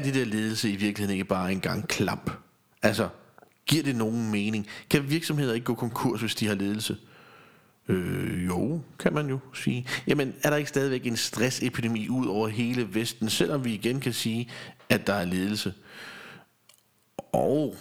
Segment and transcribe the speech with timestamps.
[0.00, 2.30] er det der ledelse i virkeligheden ikke bare en gang klap?
[2.82, 3.08] Altså,
[3.66, 4.66] giver det nogen mening?
[4.90, 6.96] Kan virksomheder ikke gå konkurs, hvis de har ledelse?
[7.88, 9.86] Øh, jo, kan man jo sige.
[10.06, 14.12] Jamen, er der ikke stadigvæk en stressepidemi ud over hele Vesten, selvom vi igen kan
[14.12, 14.50] sige,
[14.88, 15.74] at der er ledelse?
[17.32, 17.76] Og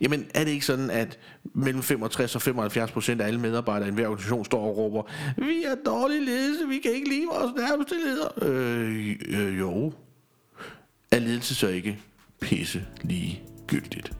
[0.00, 3.88] Jamen er det ikke sådan, at mellem 65 og 75 procent af alle medarbejdere i
[3.88, 5.02] enhver organisation står og råber,
[5.36, 8.28] vi er dårlig ledelse, vi kan ikke lide vores nærmeste leder?
[8.42, 9.92] Øh, øh, jo.
[11.18, 11.98] Er ledelse så ikke
[12.40, 14.12] pisse lige gyldigt?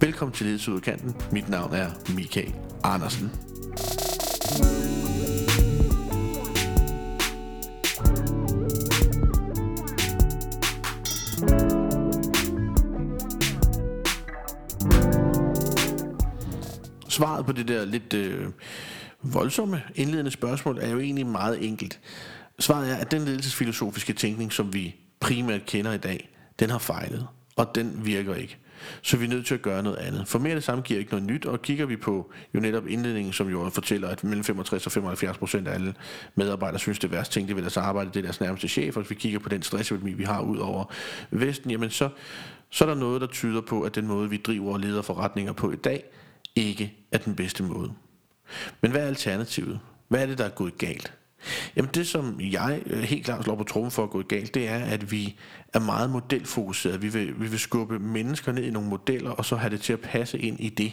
[0.00, 1.14] Velkommen til Ledelsesudkanten.
[1.30, 2.54] Mit navn er Michael
[2.84, 3.30] Andersen.
[17.08, 18.46] Svaret på det der lidt øh,
[19.22, 22.00] voldsomme indledende spørgsmål er jo egentlig meget enkelt.
[22.58, 27.26] Svaret er, at den ledelsesfilosofiske tænkning, som vi primært kender i dag, den har fejlet,
[27.56, 28.58] og den virker ikke.
[29.02, 30.28] Så vi er nødt til at gøre noget andet.
[30.28, 32.86] For mere af det samme giver ikke noget nyt, og kigger vi på jo netop
[32.86, 35.94] indledningen, som jo fortæller, at mellem 65 og 75 procent af alle
[36.34, 39.02] medarbejdere synes, det værste ting, det ved deres arbejde, det er deres nærmeste chef, og
[39.02, 40.84] hvis vi kigger på den stressepidemi, vi har ud over
[41.30, 42.08] Vesten, jamen så,
[42.70, 45.52] så er der noget, der tyder på, at den måde, vi driver og leder forretninger
[45.52, 46.04] på i dag,
[46.56, 47.92] ikke er den bedste måde.
[48.80, 49.80] Men hvad er alternativet?
[50.08, 51.12] Hvad er det, der er gået galt?
[51.76, 54.68] Jamen det, som jeg øh, helt klart slår på trummen for at gå galt, det
[54.68, 55.36] er, at vi
[55.74, 57.02] er meget modelfokuseret.
[57.02, 59.92] Vi vil, vi vil skubbe mennesker ned i nogle modeller, og så have det til
[59.92, 60.92] at passe ind i det.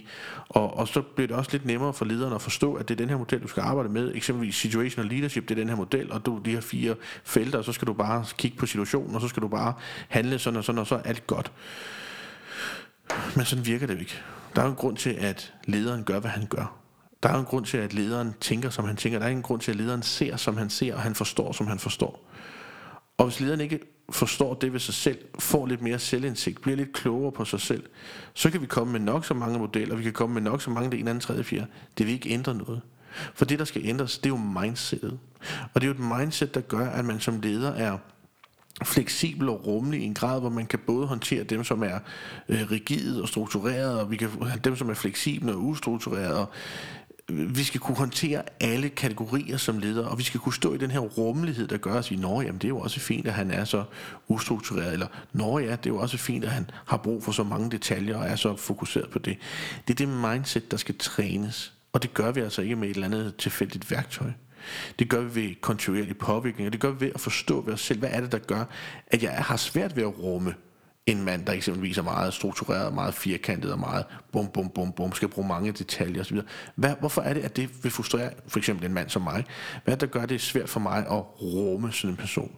[0.49, 2.97] Og, og så bliver det også lidt nemmere for lederne at forstå, at det er
[2.97, 4.15] den her model, du skal arbejde med.
[4.15, 7.65] Eksempelvis situational leadership, det er den her model, og du de her fire felter, og
[7.65, 9.73] så skal du bare kigge på situationen, og så skal du bare
[10.07, 11.51] handle sådan og sådan, og så er alt godt.
[13.35, 14.19] Men sådan virker det ikke.
[14.55, 16.79] Der er jo en grund til, at lederen gør, hvad han gør.
[17.23, 19.19] Der er en grund til, at lederen tænker, som han tænker.
[19.19, 21.67] Der er en grund til, at lederen ser, som han ser, og han forstår, som
[21.67, 22.29] han forstår.
[23.17, 26.93] Og hvis lederen ikke forstår det ved sig selv, får lidt mere selvindsigt, bliver lidt
[26.93, 27.83] klogere på sig selv,
[28.33, 30.69] så kan vi komme med nok så mange modeller, vi kan komme med nok så
[30.69, 31.67] mange det ene, andet, tredje, fjerde.
[31.97, 32.81] Det vil ikke ændre noget.
[33.33, 35.19] For det, der skal ændres, det er jo mindsetet.
[35.73, 37.97] Og det er jo et mindset, der gør, at man som leder er
[38.83, 41.99] fleksibel og rummelig i en grad, hvor man kan både håndtere dem, som er
[42.49, 44.29] øh, rigide og strukturerede, og vi kan
[44.63, 46.39] dem, som er fleksible og ustrukturerede.
[46.39, 46.49] Og
[47.29, 50.91] vi skal kunne håndtere alle kategorier som leder, og vi skal kunne stå i den
[50.91, 53.51] her rummelighed, der gør os i Norge, jamen det er jo også fint, at han
[53.51, 53.83] er så
[54.27, 57.43] ustruktureret, eller Norge, ja, det er jo også fint, at han har brug for så
[57.43, 59.37] mange detaljer og er så fokuseret på det.
[59.87, 62.93] Det er det mindset, der skal trænes, og det gør vi altså ikke med et
[62.93, 64.31] eller andet tilfældigt værktøj.
[64.99, 67.81] Det gør vi ved kontinuerlig påvirkning, og det gør vi ved at forstå ved os
[67.81, 68.63] selv, hvad er det, der gør,
[69.07, 70.53] at jeg har svært ved at rumme
[71.11, 75.13] en mand, der eksempelvis er meget struktureret, meget firkantet og meget bum, bum, bum, bum,
[75.13, 76.39] skal bruge mange detaljer osv.
[76.75, 79.45] Hvad, hvorfor er det, at det vil frustrere for eksempel en mand som mig?
[79.83, 82.51] Hvad er det, der gør det svært for mig at rumme sådan en person?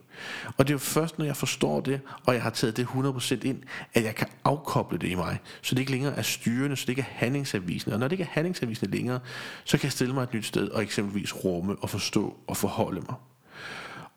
[0.57, 3.33] Og det er jo først, når jeg forstår det, og jeg har taget det 100%
[3.43, 3.63] ind,
[3.93, 6.89] at jeg kan afkoble det i mig, så det ikke længere er styrende, så det
[6.89, 7.95] ikke er handlingsavisende.
[7.95, 9.19] Og når det ikke er handlingsavisende længere,
[9.63, 13.01] så kan jeg stille mig et nyt sted og eksempelvis rumme og forstå og forholde
[13.01, 13.15] mig.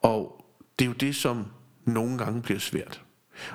[0.02, 0.44] Og
[0.78, 1.46] det er jo det, som
[1.84, 3.04] nogle gange bliver svært.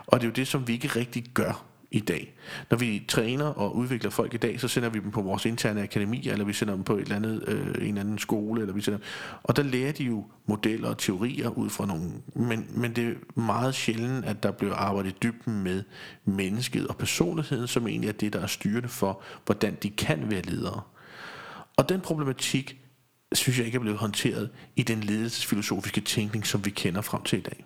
[0.08, 2.34] Og det er jo det, som vi ikke rigtig gør i dag.
[2.70, 5.84] Når vi træner og udvikler folk i dag, så sender vi dem på vores interne
[5.84, 8.74] akademier, eller vi sender dem på et eller andet, øh, en eller anden skole, eller
[8.74, 9.00] vi sender
[9.44, 13.42] og der lærer de jo modeller og teorier ud fra nogle, men, men det er
[13.42, 15.84] meget sjældent, at der bliver arbejdet i dybden med
[16.26, 20.42] mennesket og personligheden, som egentlig er det, der er styrende for, hvordan de kan være
[20.42, 20.82] ledere.
[21.78, 22.82] Og den problematik,
[23.34, 27.40] synes jeg ikke er blevet håndteret i den ledelsesfilosofiske tænkning, som vi kender frem til
[27.40, 27.66] i dag.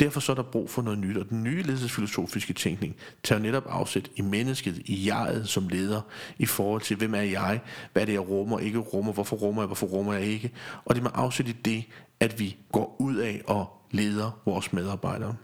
[0.00, 3.64] Derfor så er der brug for noget nyt, og den nye ledelsesfilosofiske tænkning tager netop
[3.68, 6.00] afsæt i mennesket, i jeget som leder,
[6.38, 7.60] i forhold til, hvem er jeg,
[7.92, 10.52] hvad er det, jeg rummer, ikke rummer, hvorfor rummer jeg, hvorfor rummer jeg ikke.
[10.84, 11.84] Og det med afsæt i det,
[12.20, 15.36] at vi går ud af og leder vores medarbejdere.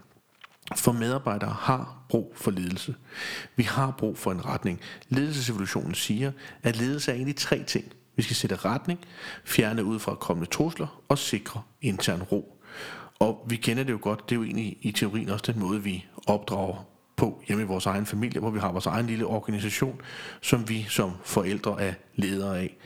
[0.75, 2.95] For medarbejdere har brug for ledelse.
[3.55, 4.79] Vi har brug for en retning.
[5.09, 6.31] Ledelsesevolutionen siger,
[6.63, 7.85] at ledelse er egentlig tre ting.
[8.15, 8.99] Vi skal sætte retning,
[9.45, 12.61] fjerne ud fra kommende trusler og sikre intern ro.
[13.19, 15.83] Og vi kender det jo godt, det er jo egentlig i teorien også den måde,
[15.83, 16.85] vi opdrager
[17.15, 20.01] på hjemme i vores egen familie, hvor vi har vores egen lille organisation,
[20.41, 22.77] som vi som forældre er ledere af.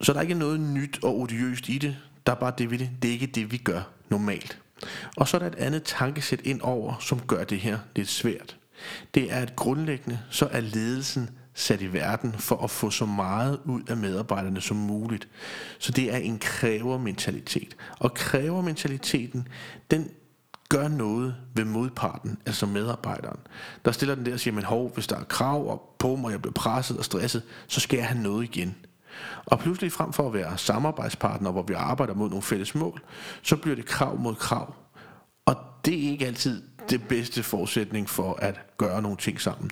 [0.00, 1.96] Så der er ikke noget nyt og odiøst i det,
[2.26, 2.90] der er bare det ved det.
[3.02, 4.58] Det er ikke det, vi gør normalt.
[5.16, 8.56] Og så er der et andet tankesæt ind over, som gør det her lidt svært.
[9.14, 13.60] Det er at grundlæggende, så er ledelsen sat i verden for at få så meget
[13.64, 15.28] ud af medarbejderne som muligt.
[15.78, 17.76] Så det er en krævermentalitet.
[17.98, 19.48] Og krævermentaliteten,
[19.90, 20.10] den
[20.68, 23.40] gør noget ved modparten, altså medarbejderen.
[23.84, 26.30] Der stiller den der og siger, men hov, hvis der er krav og på mig,
[26.30, 28.76] jeg bliver presset og stresset, så skal jeg have noget igen.
[29.46, 33.02] Og pludselig frem for at være samarbejdspartner, hvor vi arbejder mod nogle fælles mål,
[33.42, 34.74] så bliver det krav mod krav.
[35.46, 39.70] Og det er ikke altid det bedste forudsætning for at gøre nogle ting sammen.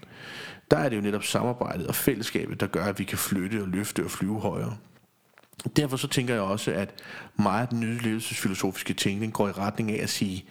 [0.70, 3.69] Der er det jo netop samarbejdet og fællesskabet, der gør, at vi kan flytte og
[3.69, 4.76] løfte og flyve højere.
[5.76, 6.94] Derfor så tænker jeg også, at
[7.37, 10.44] meget af den nye ledelsesfilosofiske tænkning går i retning af at sige,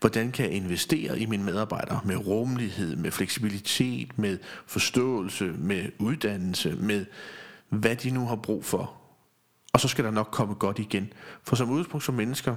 [0.00, 6.76] hvordan kan jeg investere i mine medarbejdere med rummelighed, med fleksibilitet, med forståelse, med uddannelse,
[6.80, 7.06] med
[7.68, 8.92] hvad de nu har brug for.
[9.72, 11.12] Og så skal der nok komme godt igen.
[11.42, 12.56] For som udgangspunkt som mennesker,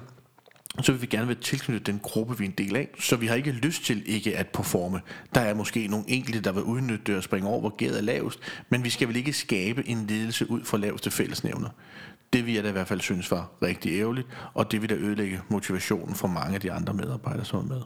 [0.82, 2.90] så vil vi gerne være tilknyttet den gruppe, vi er en del af.
[3.00, 5.02] Så vi har ikke lyst til ikke at performe.
[5.36, 8.02] Der er måske nogle enkelte, der vil udnytte det og springe over, hvor gæret er
[8.02, 8.40] lavest,
[8.70, 11.70] men vi skal vel ikke skabe en ledelse ud fra laveste fællesnævner.
[12.34, 14.96] Det vil jeg da i hvert fald synes var rigtig ærgerligt, og det vil da
[14.96, 17.82] ødelægge motivationen for mange af de andre medarbejdere, som er med.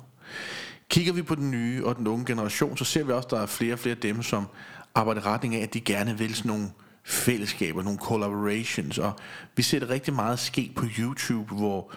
[0.90, 3.42] Kigger vi på den nye og den unge generation, så ser vi også, at der
[3.42, 4.48] er flere og flere af dem, som
[4.96, 6.70] arbejder i retning af, at de gerne vil sådan nogle
[7.04, 9.12] fællesskaber, nogle collaborations, og
[9.56, 11.92] vi ser det rigtig meget ske på YouTube, hvor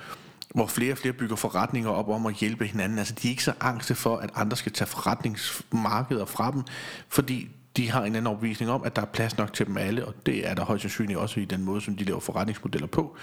[0.54, 2.98] hvor flere og flere bygger forretninger op om at hjælpe hinanden.
[2.98, 6.62] Altså de er ikke så angste for, at andre skal tage forretningsmarkeder fra dem,
[7.08, 10.06] fordi de har en anden overbevisning om, at der er plads nok til dem alle,
[10.06, 13.16] og det er der højst sandsynligt også i den måde, som de laver forretningsmodeller på.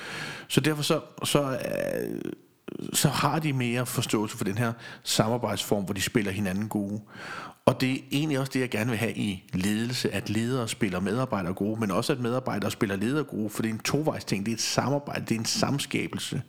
[0.47, 2.21] Så derfor så, så, øh,
[2.94, 4.73] så har de mere forståelse for den her
[5.03, 7.01] samarbejdsform, hvor de spiller hinanden gode.
[7.65, 11.00] Og det er egentlig også det, jeg gerne vil have i ledelse, at ledere spiller
[11.00, 14.45] medarbejdere gode, men også at medarbejdere spiller ledere gode, for det er en tovejs ting,
[14.45, 16.41] det er et samarbejde, det er en samskabelse.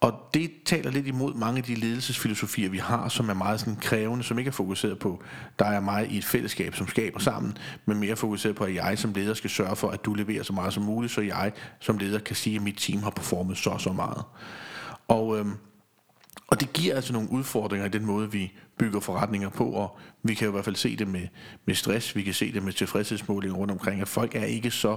[0.00, 3.76] Og det taler lidt imod mange af de ledelsesfilosofier, vi har, som er meget sådan
[3.76, 5.22] krævende, som ikke er fokuseret på,
[5.58, 8.98] der er mig i et fællesskab, som skaber sammen, men mere fokuseret på, at jeg
[8.98, 11.98] som leder skal sørge for, at du leverer så meget som muligt, så jeg som
[11.98, 14.24] leder kan sige, at mit team har performet så så meget.
[15.08, 15.52] Og, øhm,
[16.46, 20.34] og det giver altså nogle udfordringer i den måde, vi bygger forretninger på, og vi
[20.34, 21.28] kan jo i hvert fald se det med,
[21.66, 24.96] med stress, vi kan se det med tilfredshedsmålinger rundt omkring, at folk er ikke så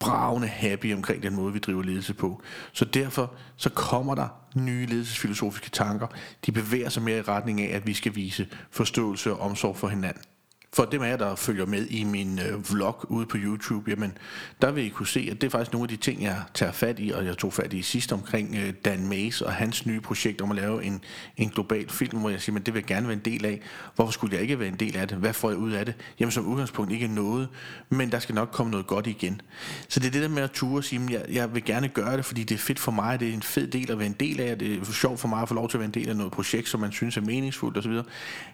[0.00, 2.42] bravende happy omkring den måde, vi driver ledelse på.
[2.72, 6.06] Så derfor så kommer der nye ledelsesfilosofiske tanker.
[6.46, 9.88] De bevæger sig mere i retning af, at vi skal vise forståelse og omsorg for
[9.88, 10.22] hinanden.
[10.74, 14.18] For dem af jer, der følger med i min øh, vlog ude på YouTube, jamen,
[14.62, 16.72] der vil I kunne se, at det er faktisk nogle af de ting, jeg tager
[16.72, 20.00] fat i, og jeg tog fat i sidst omkring øh, Dan Mays og hans nye
[20.00, 21.00] projekt om at lave en,
[21.36, 23.60] en global film, hvor jeg siger, men det vil jeg gerne være en del af.
[23.94, 25.18] Hvorfor skulle jeg ikke være en del af det?
[25.18, 25.94] Hvad får jeg ud af det?
[26.20, 27.48] Jamen som udgangspunkt ikke noget,
[27.88, 29.40] men der skal nok komme noget godt igen.
[29.88, 31.88] Så det er det der med at ture og sige, at jeg, jeg vil gerne
[31.88, 34.06] gøre det, fordi det er fedt for mig, det er en fed del at være
[34.06, 35.94] en del af, det er sjovt for mig at få lov til at være en
[35.94, 37.98] del af noget projekt, som man synes er meningsfuldt osv.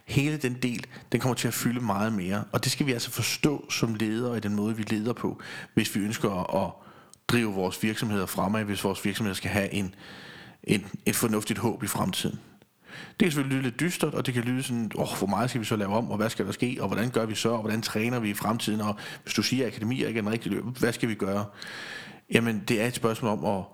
[0.05, 2.45] Hele den del, den kommer til at fylde meget meget mere.
[2.53, 5.41] Og det skal vi altså forstå som ledere i den måde, vi leder på,
[5.75, 6.73] hvis vi ønsker at
[7.29, 9.95] drive vores virksomheder fremad, hvis vores virksomheder skal have en,
[10.65, 12.39] en, et fornuftigt håb i fremtiden.
[12.91, 15.61] Det kan selvfølgelig lyde lidt dystert, og det kan lyde sådan, åh, hvor meget skal
[15.61, 17.61] vi så lave om, og hvad skal der ske, og hvordan gør vi så, og
[17.61, 20.53] hvordan træner vi i fremtiden, og hvis du siger, at akademi er ikke en rigtig
[20.53, 21.45] løb, hvad skal vi gøre?
[22.33, 23.65] Jamen, det er et spørgsmål om at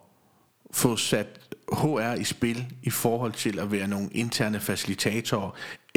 [0.71, 1.41] få sat
[1.73, 5.51] HR i spil i forhold til at være nogle interne facilitatorer,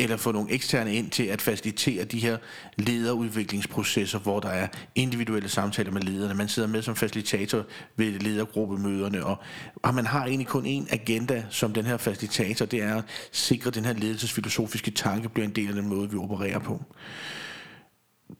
[0.03, 2.37] eller få nogle eksterne ind til at facilitere de her
[2.77, 6.33] lederudviklingsprocesser, hvor der er individuelle samtaler med lederne.
[6.33, 7.65] Man sidder med som facilitator
[7.95, 9.37] ved ledergruppemøderne, og,
[9.75, 13.67] og man har egentlig kun én agenda som den her facilitator, det er at sikre,
[13.67, 16.83] at den her ledelsesfilosofiske tanke bliver en del af den måde, vi opererer på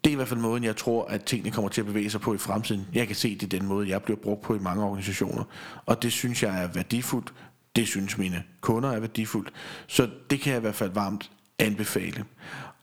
[0.04, 2.22] det er i hvert fald måden, jeg tror, at tingene kommer til at bevæge sig
[2.22, 2.88] på i fremtiden.
[2.94, 5.44] Jeg kan se, det er den måde, jeg bliver brugt på i mange organisationer.
[5.86, 7.34] Og det synes jeg er værdifuldt.
[7.76, 9.54] Det synes mine kunder er værdifuldt.
[9.88, 12.26] Så det kan jeg i hvert fald varmt anbefale.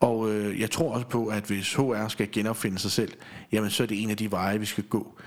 [0.00, 3.12] Og øh, jeg tror også på, at hvis HR skal genopfinde sig selv,
[3.52, 5.18] jamen så er det en af de veje, vi skal gå.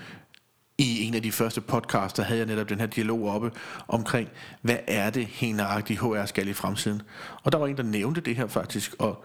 [0.78, 3.50] I en af de første podcasts, der havde jeg netop den her dialog oppe
[3.88, 4.28] omkring,
[4.62, 7.02] hvad er det helt nøjagtigt HR skal i fremtiden.
[7.42, 9.24] Og der var en, der nævnte det her faktisk, og,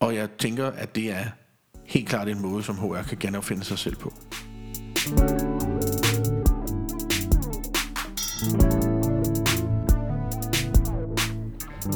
[0.00, 1.24] og jeg tænker, at det er
[1.86, 4.12] helt klart en måde, som HR kan genopfinde sig selv på.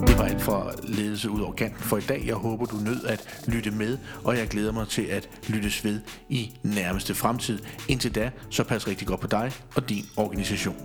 [0.07, 2.23] Det var alt for ledelse ud over kanten for i dag.
[2.27, 6.01] Jeg håber, du nød at lytte med, og jeg glæder mig til at lyttes ved
[6.29, 7.59] i nærmeste fremtid.
[7.89, 10.77] Indtil da, så pas rigtig godt på dig og din organisation.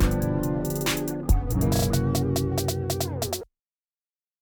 [0.00, 0.23] thank you